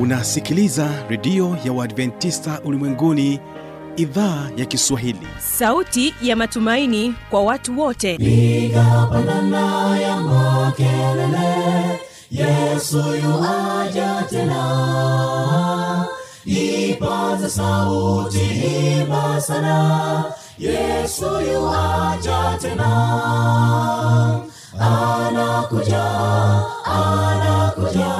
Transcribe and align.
unasikiliza 0.00 0.88
redio 1.08 1.56
ya 1.64 1.72
uadventista 1.72 2.60
ulimwenguni 2.64 3.40
idhaa 3.96 4.50
ya 4.56 4.64
kiswahili. 4.66 5.26
Sauti 5.38 6.14
ya 6.22 6.36
matumaini 6.36 7.14
kwa 7.30 7.42
watu 7.42 7.80
wote. 7.80 8.16
Piga 8.18 9.08
pandana 9.12 9.98
ya 10.00 10.16
makelele 10.16 12.00
yesu 12.30 12.98
yuaja 12.98 14.24
tena. 14.30 16.06
Ipaza 16.44 17.50
sauti 17.50 18.40
imba 19.00 19.40
sana 19.40 20.24
yesu 20.58 21.24
yuaja 21.52 22.58
tena. 22.62 22.90
Anakuja 24.80 26.04
anakuja 26.84 28.19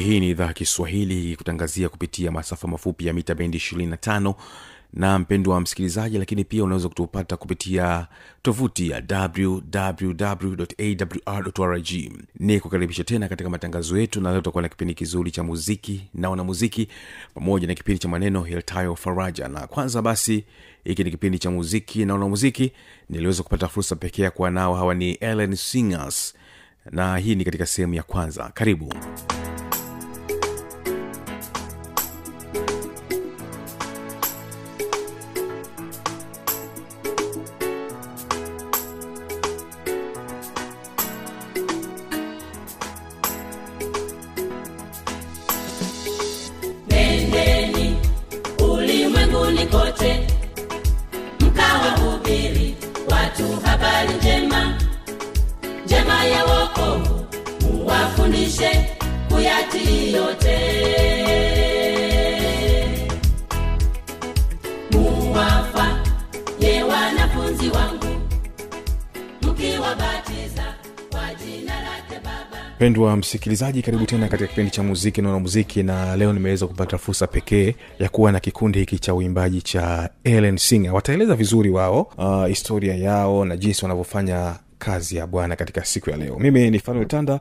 hii 0.00 0.20
ni 0.20 0.30
idhaa 0.30 0.52
kiswahili 0.52 1.36
kutangazia 1.36 1.88
kupitia 1.88 2.30
masafa 2.30 2.68
mafupi 2.68 3.06
ya 3.06 3.12
mita 3.12 3.34
bendi 3.34 3.58
25 3.58 4.34
na 4.92 5.18
mpendo 5.18 5.50
wa 5.50 5.60
msikilizaji 5.60 6.18
lakini 6.18 6.44
pia 6.44 6.64
unaweza 6.64 6.88
kutupata 6.88 7.36
kupitia 7.36 8.06
tovuti 8.42 8.90
ya 8.90 9.02
wwwawrrg 11.26 11.88
ni 12.38 12.60
kukaribisha 12.60 13.04
tena 13.04 13.28
katika 13.28 13.50
matangazo 13.50 13.98
yetu 13.98 14.20
na 14.20 14.30
leo 14.30 14.38
tutakuwa 14.40 14.62
na 14.62 14.68
kipindi 14.68 14.94
kizuri 14.94 15.30
cha 15.30 15.42
muziki 15.42 16.04
na 16.14 16.30
wanamuziki 16.30 16.88
pamoja 17.34 17.66
na 17.66 17.74
kipindi 17.74 17.98
cha 17.98 18.08
maneno 18.08 18.42
hiltayo 18.42 18.96
faraja. 18.96 19.48
Na 19.48 19.66
kwanza 19.66 20.02
basi 20.02 20.44
hiki 20.84 21.04
ni 21.04 21.10
kipindi 21.10 21.38
cha 21.38 21.50
muziki 21.50 22.04
na 22.04 22.12
wanamuziki. 22.12 22.72
Niliweza 23.10 23.42
kupata 23.42 23.68
fursa 23.68 23.96
pekee 23.96 24.22
ya 24.22 24.30
kuwa 24.30 24.50
nao 24.50 24.74
hawa 24.74 24.94
ni 24.94 25.12
ellen 25.12 25.56
singers. 25.56 26.34
Na 26.90 27.16
hii 27.18 27.34
ni 27.34 27.44
katika 27.44 27.66
sehemu 27.66 27.94
ya 27.94 28.02
kwanza. 28.02 28.50
Karibu 28.54 28.94
mpendwa 72.88 73.16
msikilizaji 73.16 73.82
karibu 73.82 74.06
tena 74.06 74.28
katika 74.28 74.48
kipindi 74.48 74.70
cha 74.70 74.82
muziki 74.82 75.22
na 75.22 75.38
muziki 75.38 75.82
na 75.82 76.16
leo 76.16 76.32
nimeweza 76.32 76.66
kupata 76.66 76.98
fursa 76.98 77.26
pekee 77.26 77.74
ya 77.98 78.08
kuwa 78.08 78.32
na 78.32 78.40
kikundi 78.40 78.78
hiki 78.78 78.98
cha 78.98 79.14
uimbaji 79.14 79.62
cha 79.62 80.10
ellen 80.24 80.56
singer. 80.56 80.92
Wataeleza 80.94 81.34
vizuri 81.34 81.70
wao 81.70 82.00
uh, 82.18 82.46
historia 82.46 82.94
yao 82.94 83.44
na 83.44 83.56
jinsi 83.56 83.84
wanavyofanya 83.84 84.56
kazi 84.78 85.16
ya 85.16 85.26
bwana 85.26 85.56
katika 85.56 85.84
siku 85.84 86.10
ya 86.10 86.16
leo. 86.16 86.36
Mimi 86.38 86.70
ni 86.70 86.78
fanuel 86.78 87.06
tanda 87.06 87.40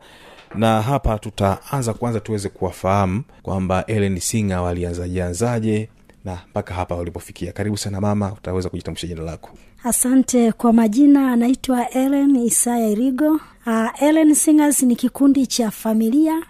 na 0.55 0.81
hapa 0.81 1.19
tutaanza 1.19 1.93
kwanza 1.93 2.19
tuweze 2.19 2.49
kuwafahamu 2.49 3.23
kwamba 3.43 3.85
ellen 3.85 4.19
singer 4.19 4.59
walianzajianzaje 4.59 5.89
na 6.25 6.37
mpaka 6.49 6.73
hapa 6.73 6.95
walipofikia. 6.95 7.51
Karibu 7.51 7.77
sana 7.77 8.01
mama 8.01 8.33
utaweza 8.33 8.69
kujitambulisha 8.69 9.07
jina 9.07 9.21
lako 9.23 9.49
asante 9.87 10.51
kwa 10.51 10.73
majina 10.73 11.31
anaitwa 11.31 11.89
ellen 11.89 12.35
isaya 12.35 12.89
irigo. 12.89 13.39
Uh, 13.65 14.03
ellen 14.03 14.33
singers 14.35 14.83
ni 14.83 14.95
kikundi 14.95 15.47
cha 15.47 15.71
familia 15.71 16.43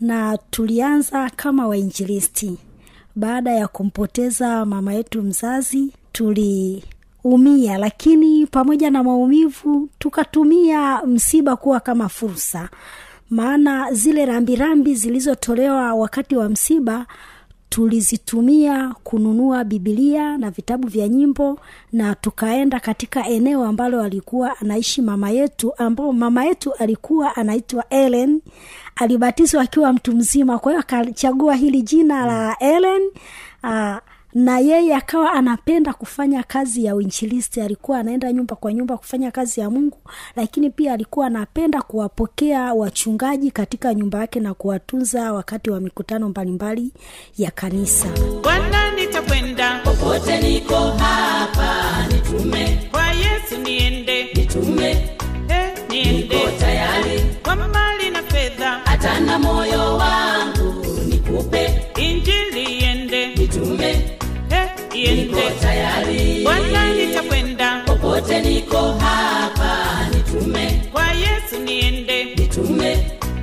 na 0.00 0.38
tulianza 0.50 1.30
kama 1.36 1.66
wainjilisti. 1.68 2.58
Baada 3.16 3.50
ya 3.52 3.68
kumpoteza 3.68 4.64
mama 4.64 4.94
yetu 4.94 5.22
mzazi 5.22 5.92
tuliumia 6.12 7.78
lakini 7.78 8.46
pamoja 8.46 8.90
na 8.90 9.02
maumivu 9.02 9.88
tukatumia 9.98 11.02
msiba 11.06 11.56
kuwa 11.56 11.80
kama 11.80 12.08
fursa. 12.08 12.68
Maana 13.30 13.92
zile 13.92 14.26
rambirambi 14.26 14.94
zilizotolewa 14.94 15.94
wakati 15.94 16.36
wa 16.36 16.48
msiba 16.48 17.06
tulizitumia 17.74 18.94
kununua 19.04 19.64
bibilia 19.64 20.38
na 20.38 20.50
vitabu 20.50 20.88
vya 20.88 21.08
nyimbo 21.08 21.58
na 21.92 22.14
tukaenda 22.14 22.80
katika 22.80 23.26
eneo 23.26 23.64
ambalo 23.64 24.02
alikuwa 24.02 24.60
anaishi 24.60 25.02
mama 25.02 25.30
yetu 25.30 25.72
ambao 25.78 26.12
mama 26.12 26.44
yetu 26.44 26.72
alikuwa 26.72 27.36
anaitwa 27.36 27.88
ellen. 27.88 28.40
Alibatizwa 28.96 29.62
akiwa 29.62 29.92
mtu 29.92 30.16
mzima 30.16 30.58
kwa 30.58 30.72
hiyo 30.72 30.80
akachagua 30.80 31.54
hili 31.54 31.82
jina 31.82 32.26
la 32.26 32.56
ellen. 32.58 33.02
Uh, 33.64 33.96
na 34.34 34.58
yeye 34.58 34.94
akawa 34.94 35.32
anapenda 35.32 35.92
kufanya 35.92 36.42
kazi 36.42 36.84
ya 36.84 36.94
uinjilisti. 36.96 37.60
Alikuwa 37.60 37.98
anaenda 37.98 38.32
nyumba 38.32 38.56
kwa 38.56 38.72
nyumba 38.72 38.96
kufanya 38.96 39.30
kazi 39.30 39.60
ya 39.60 39.70
mungu 39.70 39.98
lakini 40.36 40.70
pia 40.70 40.92
alikuwa 40.92 41.26
anapenda 41.26 41.82
kuwapokea 41.82 42.74
wachungaji 42.74 43.50
katika 43.50 43.94
nyumba 43.94 44.18
yake 44.18 44.40
na 44.40 44.54
kuwatunza 44.54 45.32
wakati 45.32 45.70
wa 45.70 45.80
mikutano 45.80 46.28
mbalimbali 46.28 46.92
ya 47.38 47.50
kanisa. 47.50 48.06
Bwana 48.42 48.90
nitakwenda? 48.92 49.80
Popote 49.84 50.40
niko 50.40 50.74
hapa 50.76 52.06
nitume. 52.12 52.88
Kwa 52.90 53.06
yesu 53.12 53.56
niende. 53.64 54.24
Nitume. 54.34 54.90
Eh, 55.48 55.72
niende. 55.88 56.36
Niko 56.36 56.50
tayari. 56.60 57.20
Kwa 57.42 57.56
mali 57.56 58.10
na 58.10 58.22
fedha. 58.22 58.70
Hata 58.84 59.20
na 59.20 59.38
moyo 59.38 59.83
niko 65.34 65.60
tayari 65.60 66.42
bwana 66.44 66.92
nitakwenda. 66.94 67.82
Popote 67.86 68.40
niko 68.40 68.78
hapa 68.92 69.76
nitume. 70.14 70.82
Kwa 70.92 71.06
yesu 71.12 71.58
niende. 71.64 72.24
Nitume. 72.24 72.90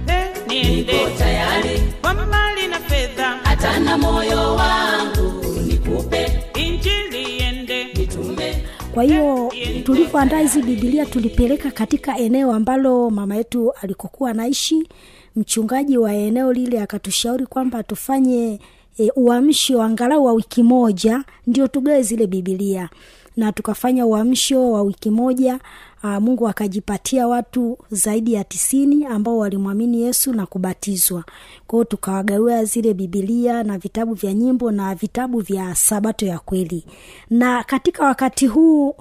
Eh, 0.07 0.27
niende. 0.47 0.93
Niko 0.93 1.09
tayari. 1.17 1.81
Kwa 2.01 2.13
mali 2.13 2.67
na 2.67 2.79
fedha. 2.79 3.39
Hata 3.43 3.79
na 3.79 3.97
moyo 3.97 4.55
wangu 4.55 5.45
nikupe. 5.67 6.31
Injili 6.55 7.23
iende. 7.37 7.83
Nitume. 7.83 8.63
Kwa 8.93 9.03
hiyo 9.03 9.53
tulivyoandaa 9.83 10.39
hizi 10.39 10.61
bibilia 10.61 11.05
tulipeleka 11.05 11.71
katika 11.71 12.17
eneo 12.17 12.53
ambalo 12.53 13.09
mama 13.09 13.35
yetu 13.35 13.71
alikokuwa 13.81 14.29
anaishi. 14.31 14.87
Mchungaji 15.35 15.97
wa 15.97 16.13
eneo 16.13 16.53
lile 16.53 16.81
akatushauri 16.81 17.45
kwamba 17.45 17.83
tufanye 17.83 18.59
e, 18.99 19.11
uamsho 19.15 19.81
angalau 19.81 20.25
wa 20.25 20.33
wiki 20.33 20.63
moja 20.63 21.23
ndio 21.47 21.67
tugawe 21.67 22.01
zile 22.03 22.27
bibilia 22.27 22.89
na 23.37 23.51
tukafanya 23.51 24.05
uamsho 24.05 24.71
wa 24.71 24.81
wiki 24.81 25.09
moja 25.09 25.59
aa, 26.03 26.19
mungu 26.19 26.47
akajipatia 26.47 27.27
watu 27.27 27.77
zaidi 27.91 28.33
ya 28.33 28.43
tisini 28.43 29.05
ambao 29.05 29.37
walimwamini 29.37 30.01
yesu 30.01 30.33
na 30.33 30.45
kubatizwa. 30.45 31.23
Kwao 31.67 31.83
tukawagawia 31.83 32.65
zile 32.65 32.93
bibilia 32.93 33.63
na 33.63 33.77
vitabu 33.77 34.13
vya 34.13 34.33
nyimbo 34.33 34.71
na 34.71 34.95
vitabu 34.95 35.39
vya 35.39 35.75
sabato 35.75 36.25
ya 36.25 36.39
kweli. 36.39 36.85
Na 37.29 37.63
katika 37.63 38.05
wakati 38.05 38.47
huu 38.47 38.95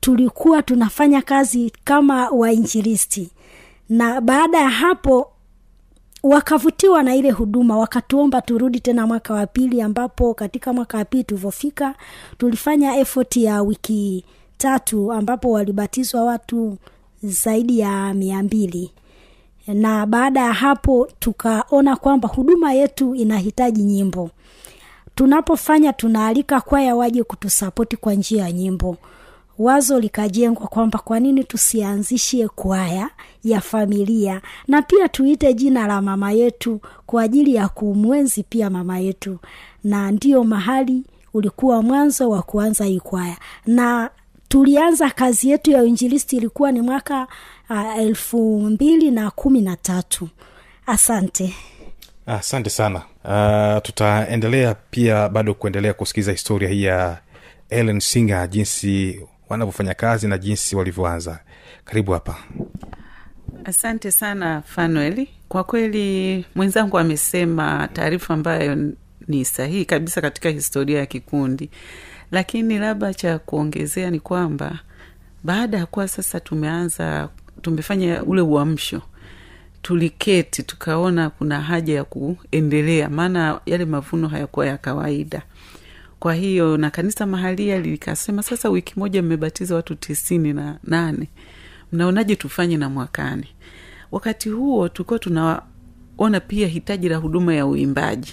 tulikuwa 0.00 0.62
tunafanya 0.62 1.22
kazi 1.22 1.72
kama 1.84 2.28
wainjilisti. 2.30 3.30
Na 3.88 4.20
baada 4.20 4.58
ya 4.58 4.68
hapo 4.68 5.30
wakavutiwa 6.28 7.02
na 7.02 7.14
ile 7.16 7.30
huduma 7.30 7.78
wakatuomba 7.78 8.42
turudi 8.42 8.80
tena 8.80 9.06
mwaka 9.06 9.34
wa 9.34 9.46
pili 9.46 9.82
ambapo 9.82 10.34
katika 10.34 10.72
mwaka 10.72 10.98
wa 10.98 11.04
pili 11.04 11.24
tulivyofika 11.24 11.94
tulifanya 12.38 12.96
effort 12.96 13.36
ya 13.36 13.62
wiki 13.62 14.24
tatu 14.56 15.12
ambapo 15.12 15.50
walibatizwa 15.50 16.24
watu 16.24 16.76
zaidi 17.22 17.78
ya 17.78 18.14
mia 18.14 18.42
mbili. 18.42 18.90
Na 19.66 20.06
baada 20.06 20.40
ya 20.40 20.52
hapo 20.52 21.08
tukaona 21.18 21.96
kwamba 21.96 22.28
huduma 22.28 22.72
yetu 22.72 23.14
inahitaji 23.14 23.82
nyimbo. 23.82 24.30
Tunapofanya 25.14 25.92
tunaalika 25.92 26.60
kwaya 26.60 26.96
waje 26.96 27.22
kutusapoti 27.22 27.96
kwa 27.96 28.14
njia 28.14 28.42
ya 28.42 28.52
nyimbo. 28.52 28.96
Wazo 29.58 30.00
likajengwa 30.00 30.66
kwamba 30.66 30.98
kwa 30.98 31.20
nini 31.20 31.44
tusianzishie 31.44 32.48
kwaya 32.48 33.10
ya 33.50 33.60
familia. 33.60 34.40
Na 34.68 34.82
pia 34.82 35.08
tuite 35.08 35.54
jina 35.54 35.86
la 35.86 36.02
mama 36.02 36.32
yetu 36.32 36.80
kwa 37.06 37.22
ajili 37.22 37.54
ya 37.54 37.68
kumwenzi 37.68 38.42
pia 38.42 38.70
mama 38.70 38.98
yetu. 38.98 39.38
Na 39.84 40.10
ndiyo 40.10 40.44
mahali 40.44 41.04
ulikuwa 41.34 41.82
mwanzo 41.82 42.30
wa 42.30 42.42
kuanza 42.42 42.86
ikwaya 42.86 43.36
na 43.66 44.10
tulianza 44.48 45.10
kazi 45.10 45.50
yetu 45.50 45.70
ya 45.70 45.82
uinjilisti 45.82 46.36
ilikuwa 46.36 46.72
ni 46.72 46.80
mwaka 46.80 47.26
uh, 47.70 47.98
elfu 47.98 48.60
mbili 48.60 49.10
na 49.10 49.30
kumi 49.30 49.60
na 49.60 49.76
tatu. 49.76 50.28
Asante. 50.86 51.54
Asante 52.26 52.70
sana. 52.70 53.02
Uh, 53.24 53.82
tutaendelea 53.82 54.74
pia 54.90 55.28
bado 55.28 55.54
kuendelea 55.54 55.94
kusikiliza 55.94 56.32
historia 56.32 56.68
hii 56.68 56.82
ya 56.82 57.18
ellen 57.70 58.00
singer 58.00 58.48
jinsi 58.50 59.20
wanavyofanya 59.48 59.94
kazi 59.94 60.28
na 60.28 60.38
jinsi 60.38 60.76
walivyoanza. 60.76 61.38
Karibu 61.84 62.12
hapa 62.12 62.36
asante 63.64 64.10
sana 64.10 64.62
fanuel. 64.62 65.26
Kwa 65.48 65.64
kweli 65.64 66.44
mwenzangu 66.54 66.98
amesema 66.98 67.88
taarifa 67.92 68.34
ambayo 68.34 68.92
ni 69.28 69.44
sahihi 69.44 69.84
kabisa 69.84 70.20
katika 70.20 70.48
historia 70.50 70.98
ya 70.98 71.06
kikundi. 71.06 71.70
Lakini 72.32 72.78
labda 72.78 73.14
cha 73.14 73.38
kuongezea 73.38 74.10
ni 74.10 74.20
kwamba 74.20 74.78
baada 75.44 75.78
ya 75.78 75.86
kuwa 75.86 76.08
sasa 76.08 76.40
tumeanza 76.40 77.28
tumefanya 77.62 78.22
ule 78.22 78.40
uamsho 78.40 79.02
tuliketi 79.82 80.62
tukaona 80.62 81.30
kuna 81.30 81.60
haja 81.60 81.94
ya 81.94 82.04
kuendelea 82.04 83.08
maana 83.08 83.60
yale 83.66 83.84
mavuno 83.84 84.28
hayakuwa 84.28 84.66
ya 84.66 84.78
kawaida. 84.78 85.42
Kwa 86.20 86.34
hiyo 86.34 86.76
na 86.76 86.90
kanisa 86.90 87.26
mahalia 87.26 87.78
likasema 87.80 88.42
sasa 88.42 88.68
wiki 88.68 88.98
moja 88.98 89.22
mmebatiza 89.22 89.74
watu 89.74 89.94
tisini 89.94 90.52
na 90.52 90.78
nane 90.84 91.28
mnaonaje 91.92 92.36
tufanye 92.36 92.76
na 92.76 92.88
mwakani? 92.88 93.46
Wakati 94.12 94.48
huo 94.48 94.88
tulikuwa 94.88 95.18
tunaona 95.18 96.40
pia 96.46 96.66
hitaji 96.68 97.08
la 97.08 97.16
huduma 97.16 97.54
ya 97.54 97.66
uimbaji. 97.66 98.32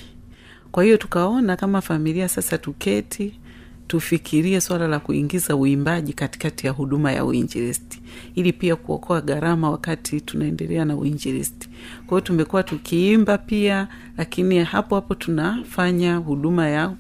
Kwa 0.72 0.84
hiyo 0.84 0.98
tukaona 0.98 1.56
kama 1.56 1.82
familia 1.82 2.28
sasa 2.30 2.58
tuketi 2.58 3.40
tufikirie 3.88 4.62
swala 4.62 4.88
la 4.88 5.00
kuingiza 5.00 5.56
uimbaji 5.56 6.14
katikati 6.14 6.68
ya 6.68 6.74
huduma 6.74 7.12
ya 7.12 7.26
uinjilisti 7.26 8.02
ili 8.36 8.54
pia 8.54 8.76
kuokoa 8.76 9.22
gharama 9.22 9.70
wakati 9.72 10.22
tunaendelea 10.22 10.86
na 10.86 10.96
uinjilisti. 10.96 11.70
Kwa 12.08 12.18
hiyo 12.18 12.22
tumekuwa 12.22 12.64
tukiimba 12.64 13.38
pia 13.38 13.88
lakini 14.18 14.64
hapo 14.64 14.96
hapo 14.96 15.16
tunafanya 15.16 16.16
huduma 16.16 16.68
ya 16.70 16.94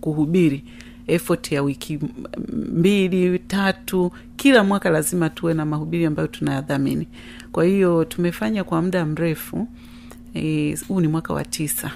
kuhubiri 0.00 0.64
effort 1.10 1.52
ya 1.52 1.62
wiki 1.62 1.98
mbili 2.52 3.38
tatu 3.38 4.12
kila 4.36 4.64
mwaka 4.64 4.90
lazima 4.90 5.30
tuwe 5.30 5.54
na 5.54 5.64
mahubiri 5.66 6.04
ambayo 6.06 6.28
tunayadhamini. 6.28 7.08
Kwa 7.52 7.64
hiyo 7.64 8.04
tumefanya 8.04 8.64
kwa 8.64 8.82
muda 8.82 9.06
mrefu 9.06 9.56
huu 10.88 10.98
e, 10.98 11.00
ni 11.00 11.08
mwaka 11.08 11.34
wa 11.34 11.44
tisa. 11.44 11.90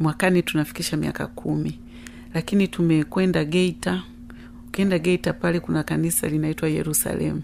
Mwakani 0.00 0.42
tunafikisha 0.42 0.96
miaka 0.96 1.26
kumi. 1.26 1.78
Lakini 2.34 2.68
tumekwenda 2.68 3.44
geita. 3.44 4.02
Ukienda 4.68 4.98
geita 4.98 5.32
pale 5.32 5.60
kuna 5.60 5.82
kanisa 5.82 6.28
linaitwa 6.28 6.68
yerusalemu 6.68 7.42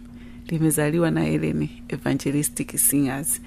limezaliwa 0.48 1.10
na 1.10 1.26
Ellen 1.26 1.68
evangelistic 1.88 2.76
singers. 2.78 3.40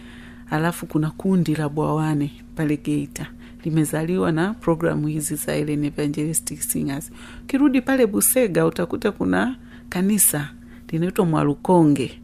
Alafu 0.50 0.86
kuna 0.86 1.10
kundi 1.12 1.56
la 1.56 1.70
bwawane 1.70 2.32
pale 2.56 2.78
geita 2.78 3.28
limezaliwa 3.70 4.32
na 4.32 4.54
programu 4.54 5.08
hizi 5.08 5.36
za 5.36 5.56
Ellen 5.56 5.84
Evangelistic 5.86 6.60
Singers. 6.62 7.12
Ukirudi 7.44 7.82
pale 7.82 8.08
Busega 8.08 8.66
utakuta 8.66 9.12
kuna 9.12 9.56
kanisa 9.90 10.50
linaitwa 10.92 11.26
Mwalukonge. 11.26 12.22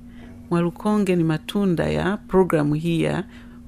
Mwalukonge 0.50 1.16
ni 1.16 1.24
matunda 1.24 1.90
ya 1.90 2.18
programu 2.18 2.74
hii 2.74 3.02
ya 3.02 3.24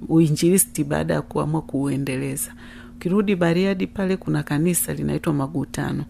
uinjilisti 0.09 0.83
baada 0.83 1.13
ya 1.13 1.21
kuamua 1.21 1.61
kuuendeleza. 1.61 2.53
Ukirudi 2.95 3.35
Bariadi 3.35 3.87
pale 3.87 4.17
kuna 4.17 4.43
kanisa 4.43 4.93
linaitwa 4.93 5.33
Magutano, 5.33 6.05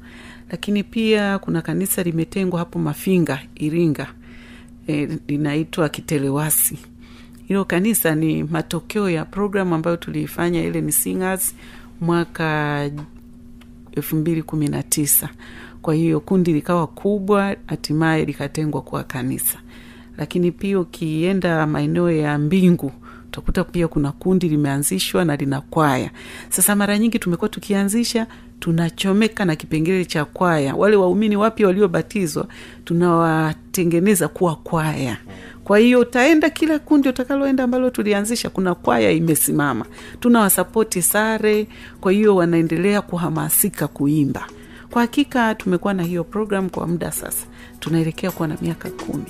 lakini 0.49 0.83
pia 0.83 1.39
kuna 1.39 1.61
kanisa 1.61 2.03
limetengwa 2.03 2.59
hapo 2.59 2.79
Mafinga, 2.79 3.39
Iringa, 3.55 4.07
e, 4.87 5.19
linaitwa 5.27 5.89
Kitelewasi 5.89 6.77
hilo 7.47 7.65
kanisa 7.65 8.15
ni 8.15 8.43
matokeo 8.43 9.09
ya 9.09 9.25
programu 9.25 9.75
ambayo 9.75 9.97
tuliifanya 9.97 10.63
ile 10.63 10.81
ni 10.81 10.91
singers 10.91 11.55
mwaka 12.01 12.89
elfu 13.95 14.15
mbili 14.15 14.43
kumi 14.43 14.67
na 14.67 14.83
tisa. 14.83 15.29
Kwa 15.81 15.93
hiyo 15.93 16.19
kundi 16.19 16.53
likawa 16.53 16.87
kubwa 16.87 17.55
hatimaye 17.67 18.25
likatengwa 18.25 18.81
kuwa 18.81 19.03
kanisa. 19.03 19.57
Lakini 20.17 20.51
pia 20.51 20.79
ukienda 20.79 21.67
maeneo 21.67 22.11
ya 22.11 22.37
mbingu 22.37 22.91
utakuta 23.27 23.63
pia 23.63 23.87
kuna 23.87 24.11
kundi 24.11 24.49
limeanzishwa 24.49 25.25
na 25.25 25.35
lina 25.35 25.61
kwaya. 25.61 26.11
Sasa 26.49 26.75
mara 26.75 26.97
nyingi 26.97 27.19
tumekuwa 27.19 27.49
tukianzisha 27.49 28.27
tunachomeka 28.59 29.45
na 29.45 29.55
kipengele 29.55 30.05
cha 30.05 30.25
kwaya. 30.25 30.75
Wale 30.75 30.95
waumini 30.95 31.35
wapya 31.37 31.67
waliobatizwa 31.67 32.47
tunawatengeneza 32.85 34.27
kuwa 34.27 34.55
kwaya 34.55 35.17
kwa 35.65 35.77
hiyo 35.79 35.99
utaenda 35.99 36.49
kila 36.49 36.79
kundi 36.79 37.09
utakaloenda 37.09 37.63
ambalo 37.63 37.89
tulianzisha 37.89 38.49
kuna 38.49 38.75
kwaya 38.75 39.11
imesimama. 39.11 39.85
Tunawasapoti 40.19 41.01
sare 41.01 41.67
kwa 42.01 42.11
hiyo 42.11 42.35
wanaendelea 42.35 43.01
kuhamasika 43.01 43.87
kuimba. 43.87 44.47
Kwa 44.91 45.01
hakika 45.01 45.55
tumekuwa 45.55 45.93
na 45.93 46.03
hiyo 46.03 46.23
program 46.23 46.69
kwa 46.69 46.87
muda 46.87 47.11
sasa. 47.11 47.45
Tunaelekea 47.79 48.31
kuwa 48.31 48.47
na 48.47 48.57
miaka 48.61 48.89
kumi 48.89 49.25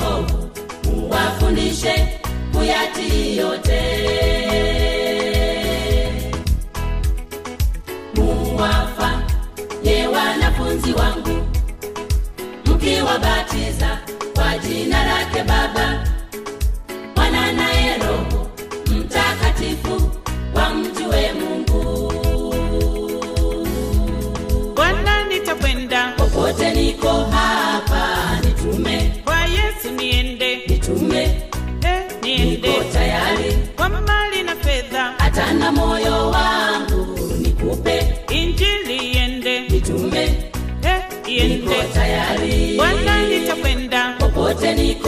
njema 0.00 0.50
uwafundishe 0.96 2.18
kuyatii 2.52 3.36
yote. 3.36 3.80
Muwafa 8.14 9.22
ye 9.82 10.06
wanafunzi 10.06 10.92
wangu 10.92 11.46
mkiwabatiza 12.66 13.98
kwa 14.34 14.58
jina 14.58 15.04
lake 15.06 15.42
baba 15.42 16.04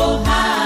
popote 0.07 0.66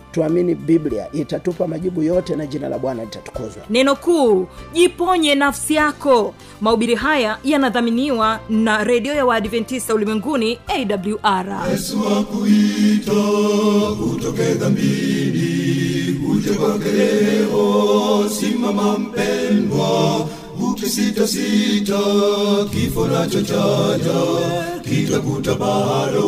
tuamini 0.11 0.55
biblia 0.55 1.11
itatupa 1.13 1.67
majibu 1.67 2.03
yote 2.03 2.35
na 2.35 2.45
jina 2.45 2.69
la 2.69 2.79
bwana 2.79 3.03
litatukuzwa. 3.03 3.63
Neno 3.69 3.95
kuu 3.95 4.47
jiponye 4.73 5.35
nafsi 5.35 5.73
yako. 5.73 6.33
Mahubiri 6.61 6.95
haya 6.95 7.37
yanadhaminiwa 7.43 8.39
na 8.49 8.83
redio 8.83 9.13
ya 9.13 9.25
waadventista 9.25 9.95
ulimwenguni 9.95 10.59
awr 10.67 11.69
yesu 11.71 11.97
akuita 12.19 13.13
utoke 14.15 14.53
dhambini 14.53 16.19
uje 16.31 16.49
kwake 16.53 16.89
leo 16.91 18.29
simama 18.39 18.97
mpendwa 18.99 20.27
ukisitasita 20.71 21.99
kifo 22.71 23.07
nacho 23.07 23.41
chaja 23.41 24.21
kitakuta 24.89 25.55
bado 25.55 26.25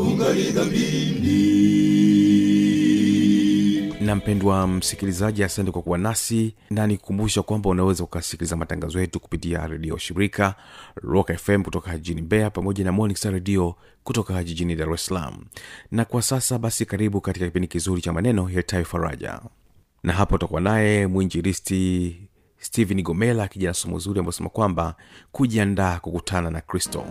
ungali 0.00 0.42
dhambini 0.42 1.93
na 4.04 4.14
mpendwa 4.14 4.66
msikilizaji 4.66 5.44
asante 5.44 5.70
kwa 5.70 5.82
kuwa 5.82 5.98
nasi 5.98 6.54
na 6.70 6.86
nikukumbusha 6.86 7.42
kwamba 7.42 7.70
unaweza 7.70 8.04
ukasikiliza 8.04 8.56
matangazo 8.56 9.00
yetu 9.00 9.20
kupitia 9.20 9.66
redio 9.66 9.98
shirika 9.98 10.54
rock 10.96 11.32
fm 11.36 11.62
kutoka 11.62 11.96
jijini 11.98 12.22
mbeya 12.22 12.50
pamoja 12.50 12.84
na 12.84 12.92
morning 12.92 13.16
redio 13.24 13.74
kutoka 14.04 14.44
jijini 14.44 14.76
dar 14.76 14.92
es 14.92 15.06
salaam. 15.06 15.44
Na 15.90 16.04
kwa 16.04 16.22
sasa 16.22 16.58
basi 16.58 16.86
karibu 16.86 17.20
katika 17.20 17.46
kipindi 17.46 17.68
kizuri 17.68 18.02
cha 18.02 18.12
maneno 18.12 18.50
yatayo 18.50 18.84
faraja 18.84 19.40
na 20.02 20.12
hapo 20.12 20.34
utakuwa 20.34 20.60
naye 20.60 21.06
mwinjilisti 21.06 22.16
stephen 22.58 23.02
gomela 23.02 23.44
akija 23.44 23.68
na 23.68 23.74
somo 23.74 23.98
zuri 23.98 24.18
ambaosema 24.18 24.48
kwamba 24.48 24.94
kujiandaa 25.32 25.98
kukutana 25.98 26.50
na 26.50 26.60
kristo 26.60 27.04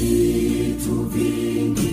vitu 0.00 0.94
vingi. 1.12 1.89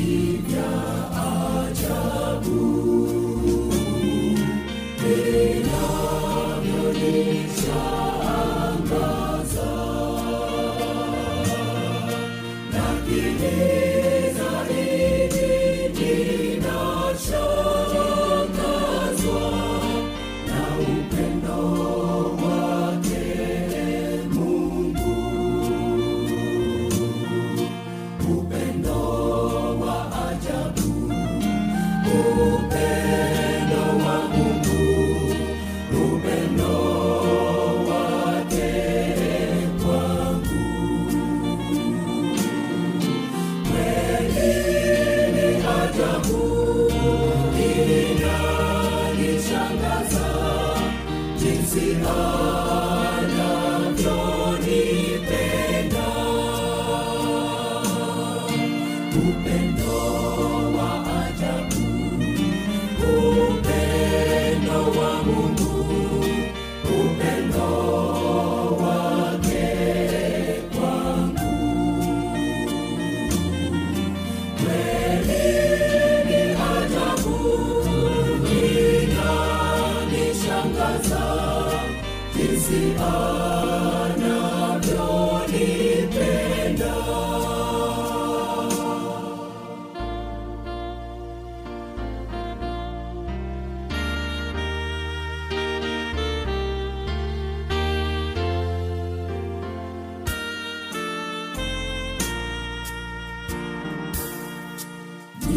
Señor. 51.78 52.77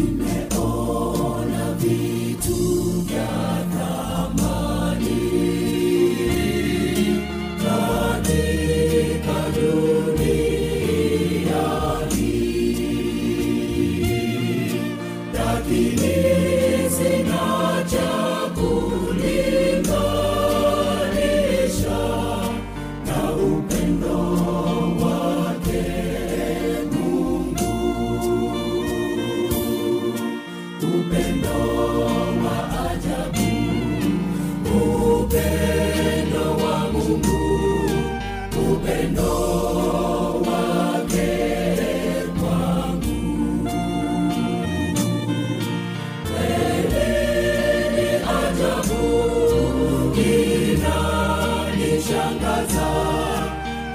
Amen. 0.01 0.60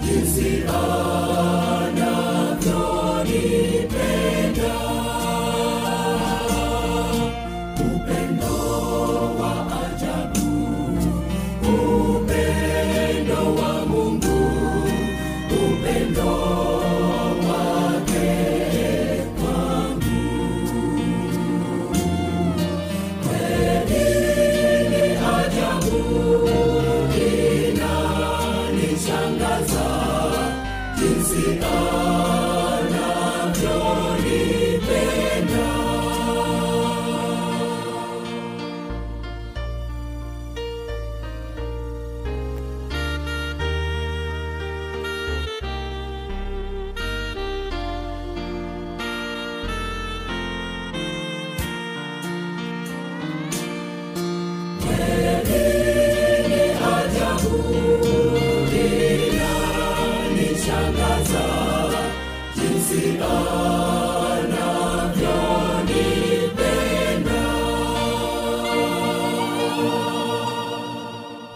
You 0.03 0.25
see 0.25 0.67
all. 0.67 1.16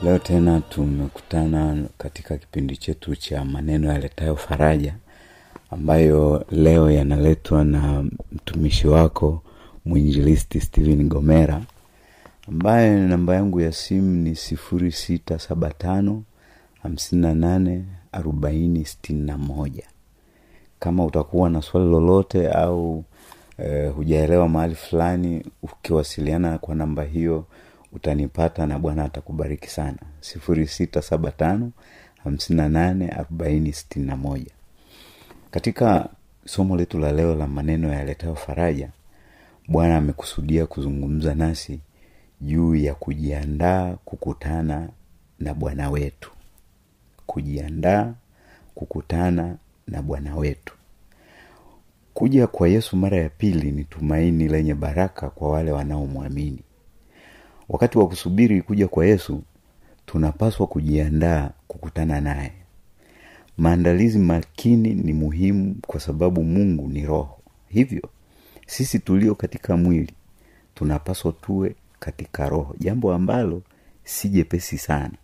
Leo 0.03 0.19
tena 0.19 0.61
tumekutana 0.61 1.85
katika 1.99 2.39
kipindi 2.39 2.77
chetu 2.77 3.17
cha 3.17 3.45
maneno 3.45 3.93
yaletayo 3.93 4.37
faraja 4.37 4.95
ambayo 5.71 6.45
leo 6.51 6.91
yanaletwa 6.91 7.65
na 7.65 8.05
mtumishi 8.33 8.87
wako 8.89 9.43
mwinjilisti 9.85 10.61
stehen 10.61 11.09
gomera 11.09 11.63
ambaye 12.49 12.91
namba 13.01 13.35
yangu 13.35 13.61
ya 13.61 13.73
simu 13.73 14.17
ni 14.17 14.37
sifuri 14.37 14.93
sita 14.93 15.39
saba 15.39 15.71
tano 15.71 16.23
hamsini 16.83 17.23
na 17.23 17.35
nane 17.35 17.85
arobaini 18.13 18.85
sitini 18.85 19.21
na 19.27 19.39
moja 19.39 19.85
kama 20.81 21.05
utakuwa 21.05 21.51
na 21.51 21.63
swali 21.63 21.91
lolote 21.91 22.49
au 22.49 23.05
e, 23.59 23.87
hujaelewa 23.89 24.49
mahali 24.49 24.75
fulani 24.75 25.45
ukiwasiliana 25.63 26.59
kwa 26.59 26.75
namba 26.75 27.03
hiyo 27.03 27.45
utanipata 27.93 28.67
na 28.67 28.79
bwana 28.79 29.05
atakubariki 29.05 29.71
sana. 29.71 29.99
Sifuri 30.21 30.67
sita 30.67 31.03
saba 31.03 31.31
tano 31.31 31.71
hamsini 32.25 32.57
na 32.57 32.69
nane 32.69 33.09
arobaini 33.09 33.73
sitini 33.73 34.07
na 34.07 34.17
moja. 34.17 34.51
Katika 35.51 36.09
somo 36.45 36.77
letu 36.77 36.99
la 36.99 37.13
leo 37.13 37.35
la 37.35 37.47
maneno 37.47 37.93
yaletayo 37.93 38.35
faraja 38.35 38.89
bwana 39.69 39.97
amekusudia 39.97 40.67
kuzungumza 40.67 41.35
nasi 41.35 41.81
juu 42.41 42.75
ya 42.75 42.95
kujiandaa 42.95 43.97
kukutana 44.05 44.89
na 45.39 45.55
bwana 45.55 45.91
wetu. 45.91 46.31
Kujiandaa 47.27 48.13
kukutana 48.75 49.57
na 49.91 50.03
bwana 50.03 50.37
wetu. 50.37 50.75
Kuja 52.15 52.47
kwa 52.47 52.69
yesu 52.69 52.97
mara 52.97 53.17
ya 53.17 53.29
pili 53.29 53.73
ni 53.73 53.85
tumaini 53.85 54.49
lenye 54.49 54.75
baraka 54.75 55.31
kwa 55.31 55.51
wale 55.51 55.73
wanaomwamini. 55.73 56.63
Wakati 57.69 57.99
wa 57.99 58.09
kusubiri 58.09 58.63
kuja 58.63 58.89
kwa 58.89 59.07
yesu 59.07 59.43
tunapaswa 60.07 60.67
kujiandaa 60.67 61.51
kukutana 61.69 62.21
naye. 62.21 62.53
Maandalizi 63.59 64.19
makini 64.19 64.95
ni 64.95 65.13
muhimu 65.13 65.77
kwa 65.87 66.01
sababu 66.01 66.45
mungu 66.45 66.89
ni 66.89 67.07
roho. 67.07 67.39
Hivyo 67.69 68.03
sisi 68.67 68.99
tulio 68.99 69.35
katika 69.35 69.77
mwili 69.77 70.13
tunapaswa 70.75 71.33
tuwe 71.33 71.75
katika 71.99 72.49
roho 72.49 72.75
jambo 72.79 73.13
ambalo 73.15 73.63
si 74.05 74.29
jepesi 74.29 74.79
sana. 74.79 75.15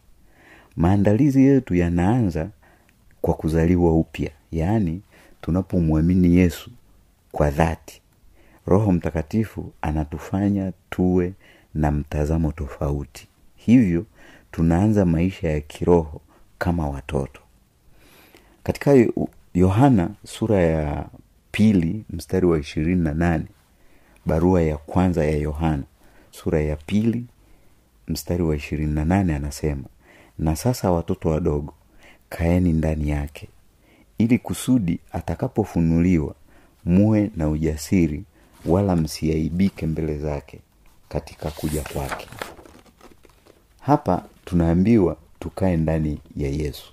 Maandalizi 0.77 1.45
yetu 1.45 1.75
yanaanza 1.75 2.51
kwa 3.21 3.35
kuzaliwa 3.35 3.93
upya 3.95 4.31
yaani 4.53 5.03
tunapomwamini 5.41 6.37
yesu 6.37 6.71
kwa 7.33 7.51
dhati 7.51 8.03
roho 8.67 8.93
mtakatifu 8.93 9.73
anatufanya 9.83 10.73
tuwe 10.91 11.33
na 11.75 11.91
mtazamo 11.91 12.53
tofauti. 12.53 13.29
Hivyo 13.57 14.07
tunaanza 14.53 15.05
maisha 15.05 15.49
ya 15.51 15.61
kiroho 15.61 16.21
kama 16.59 16.89
watoto. 16.89 17.41
Katika 18.63 19.07
yohana 19.55 20.11
sura 20.25 20.61
ya 20.63 21.07
pili 21.53 22.05
mstari 22.11 22.47
wa 22.47 22.59
ishirini 22.59 23.03
na 23.03 23.15
nane 23.15 23.47
barua 24.27 24.63
ya 24.63 24.77
kwanza 24.77 25.25
ya 25.25 25.37
yohana 25.37 25.83
sura 26.31 26.61
ya 26.61 26.77
pili 26.77 27.25
mstari 28.09 28.43
wa 28.43 28.57
ishirini 28.57 28.93
na 28.95 29.05
nane 29.05 29.35
anasema 29.35 29.85
na 30.39 30.57
sasa 30.57 30.91
watoto 30.91 31.29
wadogo 31.29 31.75
kaeni 32.29 32.73
ndani 32.73 33.09
yake 33.11 33.49
ili 34.19 34.39
kusudi 34.39 34.99
atakapofunuliwa 35.13 36.35
muwe 36.85 37.31
na 37.37 37.49
ujasiri 37.49 38.25
wala 38.67 38.97
msiaibike 38.97 39.87
mbele 39.87 40.19
zake 40.19 40.61
katika 41.09 41.51
kuja 41.51 41.83
kwake. 41.83 42.27
Hapa 43.81 44.25
tunaambiwa 44.45 45.17
tukae 45.39 45.77
ndani 45.77 46.19
ya 46.37 46.49
yesu. 46.49 46.93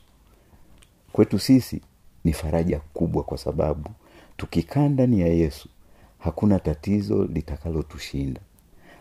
Kwetu 1.13 1.39
sisi 1.39 1.81
ni 2.23 2.33
faraja 2.33 2.79
kubwa 2.93 3.23
kwa 3.23 3.37
sababu 3.37 3.89
tukikaa 4.37 4.87
ndani 4.89 5.19
ya 5.21 5.27
yesu 5.27 5.69
hakuna 6.19 6.59
tatizo 6.59 7.25
litakalotushinda. 7.25 8.41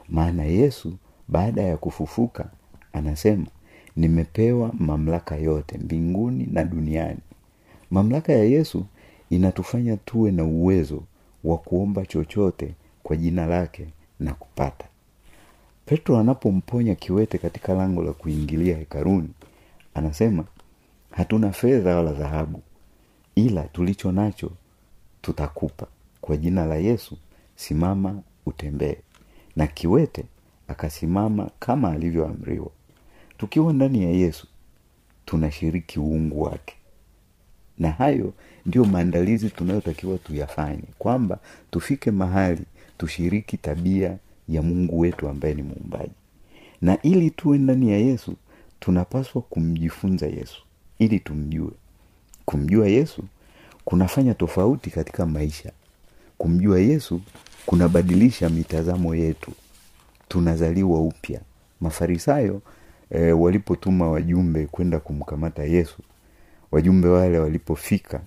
Maana 0.08 0.44
yesu 0.44 0.92
baada 1.28 1.62
ya 1.62 1.76
kufufuka 1.76 2.50
anasema 2.92 3.46
nimepewa 3.96 4.72
mamlaka 4.78 5.36
yote 5.36 5.78
mbinguni 5.78 6.48
na 6.52 6.64
duniani 6.64 7.20
mamlaka 7.92 8.32
ya 8.32 8.44
yesu 8.44 8.84
inatufanya 9.30 9.96
tuwe 9.96 10.30
na 10.32 10.44
uwezo 10.44 11.02
wa 11.44 11.58
kuomba 11.58 12.06
chochote 12.06 12.74
kwa 13.02 13.16
jina 13.16 13.46
lake 13.46 13.86
na 14.20 14.34
kupata. 14.34 14.84
Petro 15.86 16.18
anapomponya 16.18 16.94
kiwete 16.94 17.38
katika 17.38 17.74
lango 17.74 18.02
la 18.02 18.12
kuingilia 18.12 18.76
hekaruni 18.76 19.28
anasema 19.94 20.44
hatuna 21.10 21.52
fedha 21.52 21.96
wala 21.96 22.12
dhahabu 22.12 22.60
ila 23.34 23.62
tulicho 23.62 24.12
nacho 24.12 24.50
tutakupa. 25.22 25.86
Kwa 26.20 26.36
jina 26.36 26.66
la 26.66 26.74
yesu 26.76 27.16
simama 27.56 28.22
utembee. 28.46 28.96
Na 29.56 29.66
kiwete 29.66 30.24
akasimama 30.68 31.50
kama 31.58 31.92
alivyoamriwa. 31.92 32.70
Tukiwa 33.38 33.72
ndani 33.72 34.02
ya 34.02 34.10
yesu 34.10 34.46
tunashiriki 35.24 36.00
uungu 36.00 36.42
wake 36.42 36.74
na 37.82 37.90
hayo 37.90 38.32
ndio 38.66 38.84
maandalizi 38.84 39.50
tunayotakiwa 39.50 40.18
tuyafanye 40.18 40.82
kwamba 40.98 41.38
tufike 41.70 42.10
mahali 42.10 42.62
tushiriki 42.98 43.56
tabia 43.56 44.16
ya 44.48 44.62
mungu 44.62 44.98
wetu 45.00 45.28
ambaye 45.28 45.54
ni 45.54 45.62
muumbaji. 45.62 46.12
Na 46.82 47.02
ili 47.02 47.30
tuwe 47.30 47.58
ndani 47.58 47.90
ya 47.90 47.98
yesu 47.98 48.34
tunapaswa 48.80 49.42
kumjifunza 49.42 50.26
yesu 50.26 50.62
ili 50.98 51.20
tumjue. 51.20 51.70
Kumjua 52.44 52.88
yesu 52.88 53.22
kunafanya 53.84 54.34
tofauti 54.34 54.90
katika 54.90 55.26
maisha. 55.26 55.72
Kumjua 56.38 56.80
yesu 56.80 57.20
kunabadilisha 57.66 58.48
mitazamo 58.48 59.14
yetu. 59.14 59.52
Tunazaliwa 60.28 61.00
upya. 61.00 61.40
Mafarisayo 61.80 62.62
e, 63.10 63.32
walipotuma 63.32 64.10
wajumbe 64.10 64.66
kwenda 64.66 65.00
kumkamata 65.00 65.64
yesu 65.64 65.98
wajumbe 66.72 67.08
wale 67.08 67.38
walipofika 67.38 68.20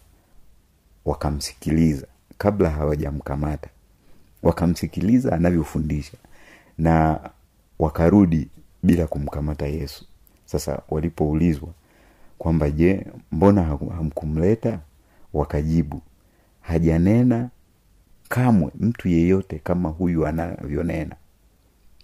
wakamsikiliza 1.06 2.08
kabla 2.38 2.70
hawajamkamata. 2.70 3.70
Wakamsikiliza 4.44 5.32
anavyofundisha 5.34 6.18
na 6.78 7.20
wakarudi 7.80 8.48
bila 8.84 9.08
kumkamata 9.08 9.68
yesu. 9.68 10.06
Sasa 10.46 10.82
walipoulizwa 10.90 11.70
kwamba 12.38 12.70
je 12.72 13.06
mbona 13.32 13.64
hamkumleta? 13.64 14.80
Wakajibu 15.34 16.02
hajanena 16.62 17.50
kamwe 18.30 18.72
mtu 18.80 19.08
yeyote 19.10 19.60
kama 19.64 19.90
huyu 19.90 20.28
anavyonena. 20.28 21.16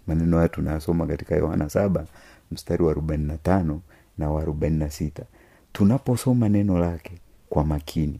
Maneno 0.07 0.37
hayo 0.37 0.47
tunayasoma 0.47 1.07
katika 1.07 1.35
yohana 1.35 1.69
saba 1.69 2.05
mstari 2.51 2.83
wa 2.83 2.91
arobaini 2.91 3.25
na 3.27 3.37
tano 3.37 3.81
na 4.17 4.31
wa 4.31 4.41
arobaini 4.41 4.77
na 4.77 4.89
sita 4.89 5.23
tunaposoma 5.73 6.49
neno 6.49 6.79
lake 6.79 7.11
kwa 7.49 7.63
makini 7.63 8.19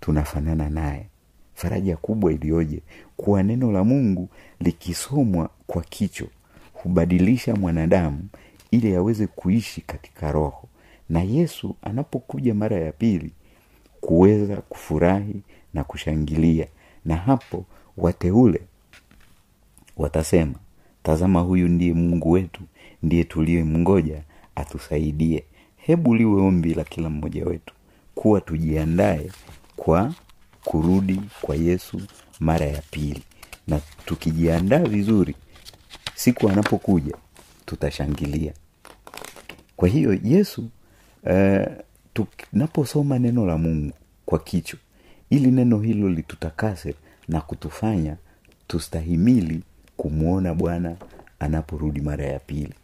tunafanana 0.00 0.70
naye. 0.70 1.06
Faraja 1.54 1.96
kubwa 1.96 2.32
iliyoje 2.32 2.80
kuwa 3.16 3.42
neno 3.42 3.72
la 3.72 3.84
mungu 3.84 4.28
likisomwa 4.60 5.50
kwa 5.66 5.82
kicho 5.82 6.26
hubadilisha 6.72 7.54
mwanadamu 7.54 8.28
ili 8.70 8.94
aweze 8.96 9.26
kuishi 9.26 9.80
katika 9.80 10.32
roho. 10.32 10.68
Na 11.08 11.22
yesu 11.22 11.76
anapokuja 11.82 12.54
mara 12.54 12.76
ya 12.76 12.92
pili 12.92 13.32
kuweza 14.00 14.56
kufurahi 14.56 15.42
na 15.74 15.84
kushangilia 15.84 16.66
na 17.04 17.16
hapo 17.16 17.64
wateule 17.96 18.60
watasema 19.96 20.54
tazama 21.02 21.40
huyu 21.40 21.68
ndiye 21.68 21.92
mungu 21.94 22.30
wetu 22.30 22.62
ndiye 23.02 23.24
tuliyemngoja 23.24 24.22
atusaidie 24.54 25.44
hebu 25.86 26.14
liwe 26.14 26.42
ombi 26.42 26.74
la 26.74 26.84
kila 26.84 27.10
mmoja 27.10 27.44
wetu 27.44 27.74
kuwa 28.14 28.40
tujiandae 28.40 29.30
kwa 29.76 30.14
kurudi 30.64 31.20
kwa 31.40 31.56
yesu 31.56 32.00
mara 32.40 32.66
ya 32.66 32.82
pili. 32.90 33.22
Na 33.68 33.80
tukijiandaa 34.04 34.78
vizuri 34.84 35.34
siku 36.14 36.48
anapokuja 36.48 37.16
tutashangilia. 37.66 38.52
Kwa 39.76 39.88
hiyo 39.88 40.18
yesu 40.24 40.68
uh, 41.22 41.66
tunaposoma 42.12 43.18
neno 43.18 43.46
la 43.46 43.58
mungu 43.58 43.92
kwa 44.26 44.38
kichwa 44.38 44.78
ili 45.30 45.50
neno 45.50 45.78
hilo 45.80 46.08
litutakase 46.08 46.94
na 47.28 47.40
kutufanya 47.40 48.16
tustahimili 48.66 49.62
kumwona 49.96 50.54
bwana 50.54 50.96
anaporudi 51.40 52.00
mara 52.00 52.24
ya 52.26 52.38
pili 52.38 52.74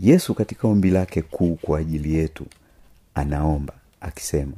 yesu 0.00 0.34
katika 0.34 0.68
ombi 0.68 0.90
lake 0.90 1.22
kuu 1.22 1.54
kwa 1.54 1.78
ajili 1.78 2.14
yetu 2.14 2.46
anaomba 3.14 3.74
akisema 4.00 4.52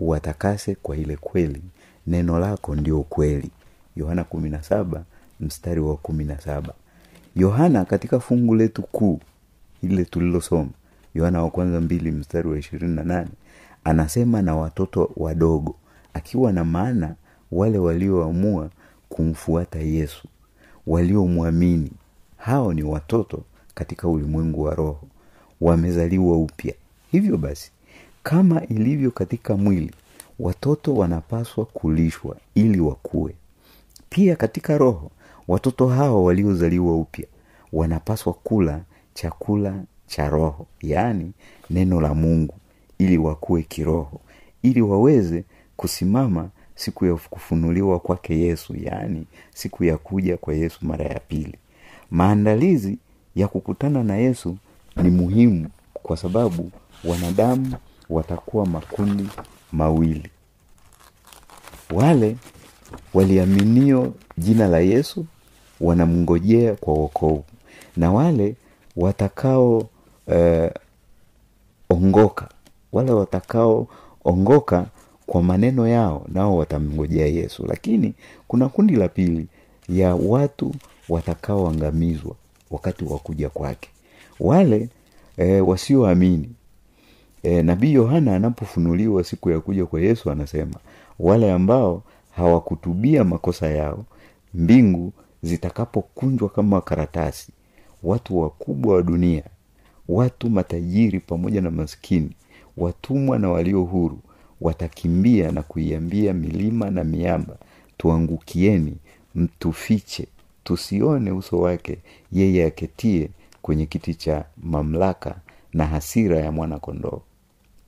uwatakase 0.00 0.74
kwa 0.74 0.96
ile 0.96 1.16
kweli. 1.16 1.62
Neno 2.06 2.38
lako 2.38 2.74
ndio 2.76 3.02
kweli. 3.02 3.50
Yohana 3.96 4.24
mstari 5.40 5.80
wa 5.80 5.96
yohana 7.36 7.84
katika 7.84 8.20
fungu 8.20 8.54
letu 8.54 8.82
kuu 8.82 9.20
ile 9.82 10.04
tulilosoma 10.04 10.70
yohana 11.14 11.42
wa 11.42 11.50
kwanza 11.50 11.80
mbili 11.80 12.10
mstari 12.10 12.48
wa 12.48 12.58
ishirini 12.58 12.94
na 12.94 13.04
nane 13.04 13.28
anasema 13.84 14.42
na 14.42 14.56
watoto 14.56 15.10
wadogo 15.16 15.76
akiwa 16.14 16.52
na 16.52 16.64
maana 16.64 17.14
wale 17.52 17.78
walioamua 17.78 18.70
kumfuata 19.08 19.78
yesu 19.78 20.28
waliomwamini. 20.86 21.90
Hao 22.36 22.72
ni 22.72 22.82
watoto 22.82 23.42
katika 23.74 24.08
ulimwengu 24.08 24.62
wa 24.62 24.74
roho 24.74 25.06
wamezaliwa 25.60 26.36
upya. 26.38 26.74
Hivyo 27.10 27.36
basi 27.36 27.70
kama 28.22 28.66
ilivyo 28.66 29.10
katika 29.10 29.56
mwili 29.56 29.92
watoto 30.38 30.94
wanapaswa 30.94 31.64
kulishwa 31.64 32.36
ili 32.54 32.80
wakue. 32.80 33.34
Pia 34.10 34.36
katika 34.36 34.78
roho 34.78 35.10
watoto 35.48 35.88
hao 35.88 36.24
waliozaliwa 36.24 36.96
upya 36.96 37.26
wanapaswa 37.72 38.32
kula 38.32 38.80
chakula 39.14 39.82
cha 40.06 40.28
roho 40.28 40.66
yaani 40.82 41.32
neno 41.70 42.00
la 42.00 42.14
mungu 42.14 42.54
ili 42.98 43.18
wakue 43.18 43.62
kiroho 43.62 44.20
ili 44.62 44.82
waweze 44.82 45.44
kusimama 45.76 46.48
siku 46.74 47.06
ya 47.06 47.14
kufunuliwa 47.14 47.98
kwake 48.00 48.38
yesu 48.38 48.76
yaani 48.76 49.26
siku 49.54 49.84
ya 49.84 49.98
kuja 49.98 50.36
kwa 50.36 50.54
yesu 50.54 50.78
mara 50.86 51.04
ya 51.04 51.20
pili. 51.20 51.54
Maandalizi 52.10 52.98
ya 53.36 53.48
kukutana 53.48 54.04
na 54.04 54.16
yesu 54.16 54.56
ni 54.96 55.10
muhimu 55.10 55.68
kwa 55.94 56.16
sababu 56.16 56.70
wanadamu 57.04 57.74
watakuwa 58.10 58.66
makundi 58.66 59.28
mawili. 59.72 60.30
Wale 61.92 62.36
waliaminio 63.14 64.14
jina 64.38 64.68
la 64.68 64.80
yesu 64.80 65.26
wanamngojea 65.80 66.74
kwa 66.74 66.94
wokovu 66.94 67.44
na 67.96 68.12
wale 68.12 68.54
watakao 68.96 69.88
eh, 70.28 70.70
ongoka 71.90 72.48
wale 72.92 73.12
watakaoongoka 73.12 74.86
kwa 75.26 75.42
maneno 75.42 75.88
yao 75.88 76.26
nao 76.28 76.56
watamngojea 76.56 77.26
yesu. 77.26 77.66
Lakini 77.66 78.14
kuna 78.48 78.68
kundi 78.68 78.96
la 78.96 79.08
pili 79.08 79.46
ya 79.88 80.14
watu 80.14 80.74
watakaoangamizwa 81.08 82.34
wakati 82.72 83.04
wa 83.04 83.18
kuja 83.18 83.48
kwake. 83.48 83.88
Wale 84.40 84.88
e, 85.36 85.60
wasioamini 85.60 86.48
e, 87.42 87.62
nabii 87.62 87.92
yohana 87.92 88.36
anapofunuliwa 88.36 89.24
siku 89.24 89.50
ya 89.50 89.60
kuja 89.60 89.86
kwa 89.86 90.00
yesu 90.00 90.30
anasema 90.30 90.74
wale 91.18 91.52
ambao 91.52 92.02
hawakutubia 92.36 93.24
makosa 93.24 93.66
yao 93.68 94.04
mbingu 94.54 95.12
zitakapokunjwa 95.42 96.48
kama 96.48 96.80
karatasi 96.80 97.52
watu 98.02 98.38
wakubwa 98.38 98.94
wa 98.94 99.02
dunia 99.02 99.42
watu 100.08 100.50
matajiri 100.50 101.20
pamoja 101.20 101.60
na 101.60 101.70
maskini 101.70 102.30
watumwa 102.76 103.38
na 103.38 103.50
walio 103.50 103.82
huru 103.82 104.18
watakimbia 104.60 105.52
na 105.52 105.62
kuiambia 105.62 106.34
milima 106.34 106.90
na 106.90 107.04
miamba 107.04 107.56
tuangukieni 107.98 108.96
mtufiche 109.34 110.26
tusione 110.64 111.30
uso 111.30 111.58
wake 111.60 111.98
yeye 112.32 112.66
aketie 112.66 113.30
kwenye 113.62 113.86
kiti 113.86 114.14
cha 114.14 114.44
mamlaka 114.62 115.34
na 115.72 115.86
hasira 115.86 116.38
ya 116.38 116.52
mwana 116.52 116.78
kondoo 116.78 117.22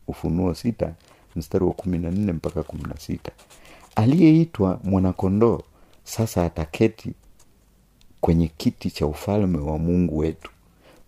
ufunuo 0.08 0.54
sita 0.54 0.94
mstari 1.36 1.64
wa 1.64 1.72
mpaka 2.32 2.62
aliyeitwa 3.96 4.80
mwanakondoo 4.84 5.60
sasa 6.04 6.44
ataketi 6.44 7.12
kwenye 8.20 8.48
kiti 8.56 8.90
cha 8.90 9.06
ufalme 9.06 9.58
wa 9.58 9.78
mungu 9.78 10.18
wetu. 10.18 10.50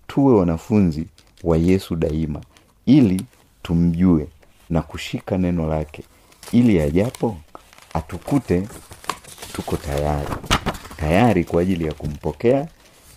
Tuwe 0.07 0.35
wanafunzi 0.35 1.07
wa 1.45 1.57
yesu 1.57 1.97
daima 1.97 2.41
ili 2.87 3.23
tumjue 3.63 4.27
na 4.71 4.83
kushika 4.83 5.39
neno 5.39 5.69
lake. 5.69 6.03
Ili 6.53 6.81
ajapo 6.81 7.37
atukute 7.95 8.69
tuko 9.53 9.77
tayari 9.77 10.35
tayari 10.97 11.45
kwa 11.45 11.63
ajili 11.63 11.85
ya 11.87 11.93
kumpokea 11.93 12.69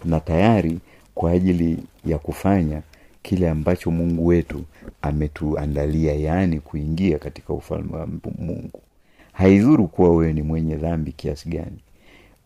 na 0.05 0.19
tayari 0.19 0.79
kwa 1.15 1.31
ajili 1.31 1.83
ya 2.05 2.17
kufanya 2.19 2.81
kile 3.23 3.49
ambacho 3.49 3.91
mungu 3.91 4.27
wetu 4.27 4.63
ametuandalia 5.01 6.13
yaani 6.15 6.59
kuingia 6.59 7.19
katika 7.19 7.53
ufalme 7.53 7.95
wa 7.97 8.07
mungu. 8.39 8.81
Haidhuru 9.33 9.87
kuwa 9.87 10.09
wewe 10.09 10.33
ni 10.33 10.41
mwenye 10.41 10.75
dhambi 10.75 11.11
kiasi 11.11 11.49
gani. 11.49 11.79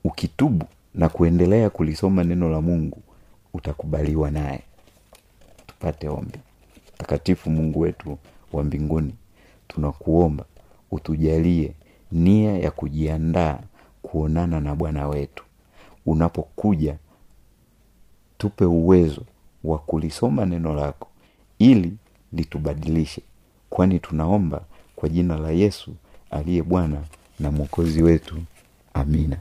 Ukitubu 0.03 0.65
na 0.95 1.09
kuendelea 1.09 1.69
kulisoma 1.69 2.23
neno 2.23 2.49
la 2.49 2.61
mungu 2.61 2.97
utakubaliwa 3.53 4.31
naye. 4.31 4.59
Tupate 5.67 6.09
ombi. 6.09 6.39
Takatifu 6.97 7.49
mungu 7.49 7.79
wetu 7.79 8.17
wa 8.53 8.63
mbinguni 8.63 9.13
tunakuomba 9.67 10.45
utujalie 10.91 11.71
nia 12.11 12.57
ya 12.57 12.71
kujiandaa 12.71 13.59
kuonana 14.13 14.59
na 14.59 14.75
bwana 14.75 15.07
wetu. 15.07 15.43
Unapokuja 16.05 16.95
tupe 18.37 18.65
uwezo 18.65 19.21
wa 19.63 19.77
kulisoma 19.77 20.45
neno 20.45 20.73
lako 20.73 21.07
ili 21.59 21.93
litubadilishe 22.33 23.21
kwani 23.69 23.99
tunaomba 23.99 24.61
kwa 24.95 25.09
jina 25.09 25.37
la 25.37 25.51
yesu 25.51 25.91
aliye 26.31 26.63
bwana 26.63 26.97
na 27.39 27.51
mwokozi 27.51 28.03
wetu. 28.03 28.35
Amina 28.93 29.37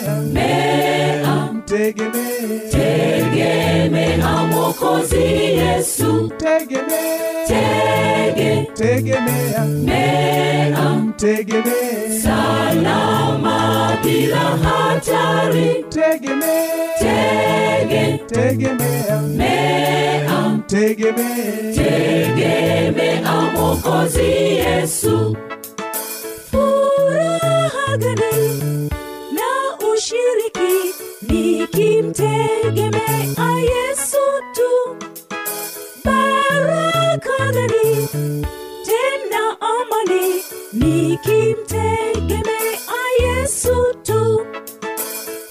tegemea 0.00 0.22
mea, 0.32 1.48
tegemea 1.66 2.70
tegemea 2.70 4.46
Mwokozi 4.50 5.16
Yesu. 5.16 6.30
tegemea 6.38 7.46
Tege, 7.46 8.66
tegemea 8.74 9.64
mea, 9.64 11.12
tegemea 11.16 12.20
salama 12.22 13.96
bila 14.02 14.36
hatari. 14.38 15.84
tegemea 15.88 16.98
Tege, 16.98 18.20
tegemea 18.28 19.20
mea, 19.22 20.58
tegemea 20.66 21.74
tegemea 21.74 23.32
Mwokozi 23.54 24.20
Yesu. 24.30 25.36
furaha 25.36 25.49
ushiriki 30.10 30.74
nikimtegemea 31.28 33.50
yesu 33.70 34.24
tu. 34.56 34.70
Baraka 36.04 37.38
gani 37.54 37.90
tena 38.86 39.42
amani 39.60 40.24
nikimtegemea 40.72 43.00
yesu 43.20 43.76
tu. 44.02 44.46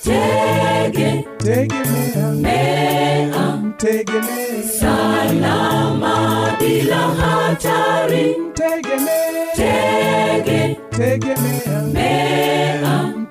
Tege, 0.03 1.09
tegemea 1.37 2.27
mea, 2.43 3.43
tegemea 3.77 4.63
salama 4.79 6.15
bila 6.59 6.95
hatari. 7.19 8.25
tegemea 8.53 9.47
Tege, 9.55 10.61
tegemea. 10.89 11.81
mea, 11.93 12.78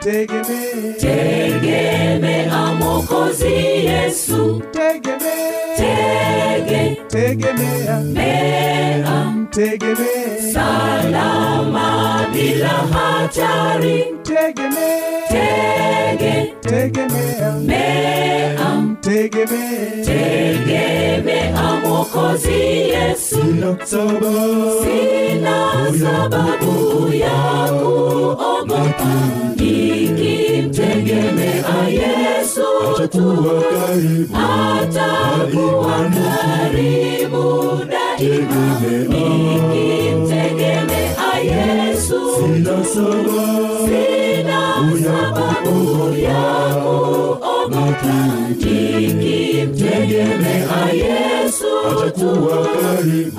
tegeme. 0.00 0.94
Tegeme 1.00 2.48
amokozi 2.50 3.54
yesu. 3.90 4.62
Tegeme. 4.72 5.37
Tege. 5.76 6.96
Tegemea 7.08 8.00
mea. 8.14 9.34
Tegeme. 9.50 10.12
Salama 10.52 12.26
bila 12.32 12.76
hatari. 12.94 14.04
Tegeme. 14.24 14.88
Tege. 15.30 16.34
Tegemea 16.62 17.52
mea. 17.68 18.96
Tegeme. 19.02 19.62
Tegeme 20.06 21.38
amokozi 21.54 22.07
mokozi 22.22 22.61
yesu. 22.90 23.37
Sina 23.37 23.76
sababu. 23.87 24.83
Sina 24.83 25.57
sababu 26.00 26.74
ya 27.14 27.68
kuogopa. 27.81 29.12
Nikimtegemea 29.57 31.78
yesu 31.88 32.66
atakuwa 33.02 33.62
karibu. 33.62 34.37
atakuwa 34.37 35.98
karibu 36.14 37.44
daima. 37.90 38.64
Nikimtegemea 39.09 41.07
yesu. 41.38 42.20
Sina 42.37 42.85
sababu. 42.85 43.88
Sina 43.88 44.61
sababu 45.05 45.77
ya 46.18 46.74
kuogopa 46.74 48.14
nikimtegemea 48.48 50.79
yesu. 50.92 51.66
atakuwa 51.90 52.59
karibu. 52.66 53.33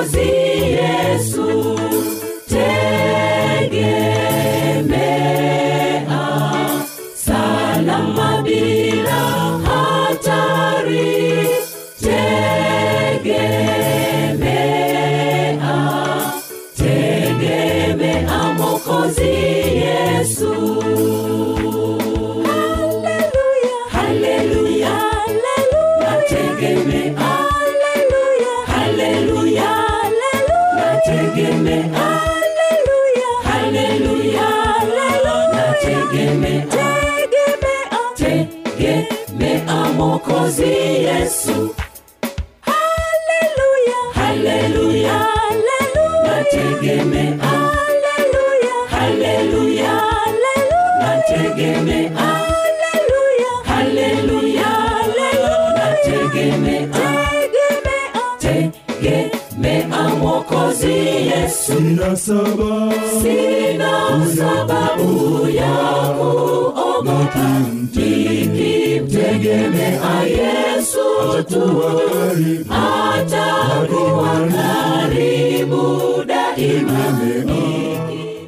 mokozi 0.06 0.20
yesu 0.78 1.75